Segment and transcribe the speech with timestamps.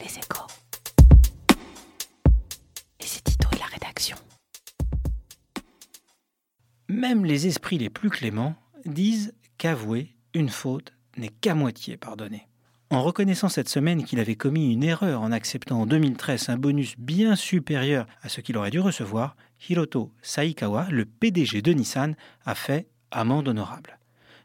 [0.00, 0.46] Les échos.
[3.00, 4.16] C'est Tito et la rédaction.
[6.88, 12.48] Même les esprits les plus cléments disent qu'avouer une faute n'est qu'à moitié pardonné.
[12.90, 16.94] En reconnaissant cette semaine qu'il avait commis une erreur en acceptant en 2013 un bonus
[16.96, 19.36] bien supérieur à ce qu'il aurait dû recevoir,
[19.68, 22.14] Hiroto Saikawa, le PDG de Nissan,
[22.46, 23.98] a fait amende honorable.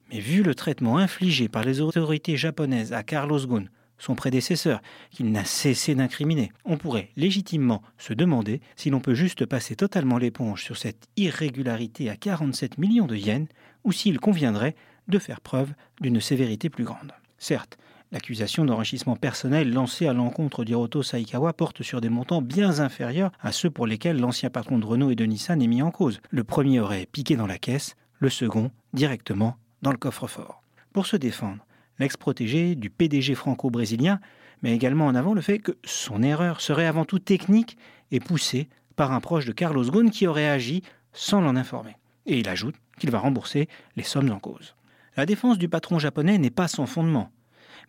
[0.09, 3.69] Mais vu le traitement infligé par les autorités japonaises à Carlos Ghosn,
[4.03, 4.81] son prédécesseur,
[5.11, 10.17] qu'il n'a cessé d'incriminer, on pourrait légitimement se demander si l'on peut juste passer totalement
[10.17, 13.47] l'éponge sur cette irrégularité à 47 millions de yens
[13.83, 14.75] ou s'il conviendrait
[15.07, 17.13] de faire preuve d'une sévérité plus grande.
[17.37, 17.77] Certes,
[18.11, 23.51] L'accusation d'enrichissement personnel lancée à l'encontre d'Hiroto Saikawa porte sur des montants bien inférieurs à
[23.51, 26.21] ceux pour lesquels l'ancien patron de Renault et de Nissan est mis en cause.
[26.29, 30.61] Le premier aurait piqué dans la caisse, le second directement dans le coffre-fort.
[30.93, 31.65] Pour se défendre,
[31.99, 34.19] l'ex-protégé du PDG franco-brésilien
[34.61, 37.77] met également en avant le fait que son erreur serait avant tout technique
[38.11, 41.97] et poussée par un proche de Carlos Ghosn qui aurait agi sans l'en informer.
[42.25, 44.75] Et il ajoute qu'il va rembourser les sommes en cause.
[45.17, 47.31] La défense du patron japonais n'est pas sans fondement.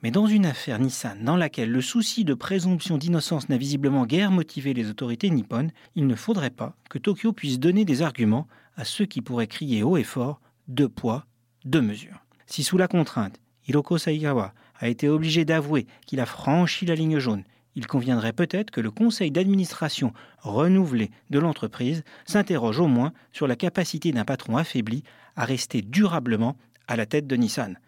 [0.03, 4.31] Mais dans une affaire Nissan dans laquelle le souci de présomption d'innocence n'a visiblement guère
[4.31, 8.85] motivé les autorités nippones, il ne faudrait pas que Tokyo puisse donner des arguments à
[8.85, 11.27] ceux qui pourraient crier haut et fort deux poids,
[11.65, 12.25] deux mesures.
[12.47, 17.19] Si sous la contrainte, Hiroko Saigawa a été obligé d'avouer qu'il a franchi la ligne
[17.19, 17.45] jaune,
[17.77, 23.57] il conviendrait peut-être que le conseil d'administration renouvelé de l'entreprise s'interroge au moins sur la
[23.57, 25.03] capacité d'un patron affaibli
[25.37, 27.79] à rester durablement à la tête de Nissan.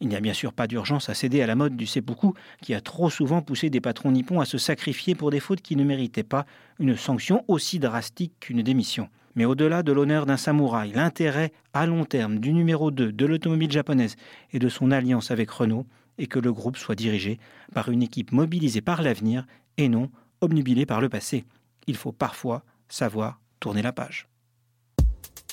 [0.00, 2.74] Il n'y a bien sûr pas d'urgence à céder à la mode du seppuku qui
[2.74, 5.84] a trop souvent poussé des patrons nippons à se sacrifier pour des fautes qui ne
[5.84, 6.44] méritaient pas
[6.78, 9.08] une sanction aussi drastique qu'une démission.
[9.36, 13.70] Mais au-delà de l'honneur d'un samouraï, l'intérêt à long terme du numéro 2 de l'automobile
[13.70, 14.16] japonaise
[14.52, 15.86] et de son alliance avec Renault
[16.18, 17.38] est que le groupe soit dirigé
[17.74, 21.44] par une équipe mobilisée par l'avenir et non obnubilée par le passé.
[21.86, 24.26] Il faut parfois savoir tourner la page.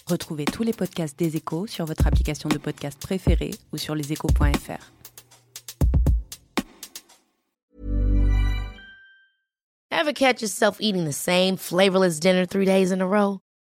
[0.08, 4.92] Retrouvez tous les podcasts des échos sur votre application de podcast préférée ou sur leséchos.fr.
[9.92, 13.43] Ever catch yourself eating the same flavorless dinner three days in a row?